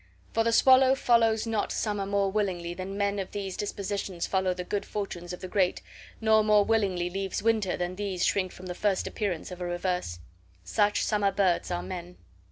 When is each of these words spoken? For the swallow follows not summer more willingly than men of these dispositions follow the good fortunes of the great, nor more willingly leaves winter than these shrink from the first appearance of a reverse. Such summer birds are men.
For 0.33 0.43
the 0.43 0.51
swallow 0.51 0.95
follows 0.95 1.45
not 1.45 1.71
summer 1.71 2.07
more 2.07 2.31
willingly 2.31 2.73
than 2.73 2.97
men 2.97 3.19
of 3.19 3.29
these 3.29 3.55
dispositions 3.55 4.25
follow 4.25 4.51
the 4.55 4.63
good 4.63 4.83
fortunes 4.83 5.31
of 5.31 5.41
the 5.41 5.47
great, 5.47 5.83
nor 6.19 6.43
more 6.43 6.65
willingly 6.65 7.07
leaves 7.07 7.43
winter 7.43 7.77
than 7.77 7.95
these 7.97 8.25
shrink 8.25 8.51
from 8.51 8.65
the 8.65 8.73
first 8.73 9.05
appearance 9.05 9.51
of 9.51 9.61
a 9.61 9.65
reverse. 9.65 10.17
Such 10.63 11.03
summer 11.05 11.31
birds 11.31 11.69
are 11.69 11.83
men. 11.83 12.17